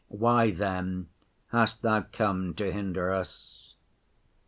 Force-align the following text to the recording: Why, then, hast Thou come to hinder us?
Why, 0.07 0.49
then, 0.49 1.09
hast 1.49 1.83
Thou 1.83 2.01
come 2.11 2.55
to 2.55 2.71
hinder 2.71 3.11
us? 3.13 3.75